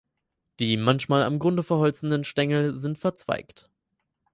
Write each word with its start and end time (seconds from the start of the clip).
Die 0.57 0.77
manchmal 0.77 1.21
am 1.21 1.37
Grunde 1.37 1.61
verholzenden 1.61 2.23
Stängel 2.23 2.73
sind 2.73 2.97
verzweigt. 2.97 3.69